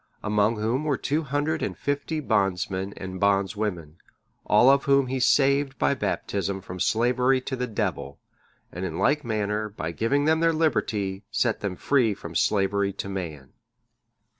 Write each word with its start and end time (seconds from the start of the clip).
Among 0.23 0.55
whom 0.59 0.83
were 0.83 0.97
two 0.97 1.21
hundred 1.21 1.61
and 1.61 1.77
fifty 1.77 2.19
bondsmen 2.21 2.91
and 2.97 3.19
bondswomen, 3.21 3.97
all 4.47 4.71
of 4.71 4.85
whom 4.85 5.05
he 5.05 5.19
saved 5.19 5.77
by 5.77 5.93
Baptism 5.93 6.59
from 6.61 6.79
slavery 6.79 7.39
to 7.41 7.55
the 7.55 7.67
Devil, 7.67 8.17
and 8.71 8.83
in 8.83 8.97
like 8.97 9.23
manner, 9.23 9.69
by 9.69 9.91
giving 9.91 10.25
them 10.25 10.39
their 10.39 10.53
liberty, 10.53 11.23
set 11.29 11.59
them 11.59 11.75
free 11.75 12.15
from 12.15 12.33
slavery 12.33 12.91
to 12.93 13.09
man. 13.09 13.53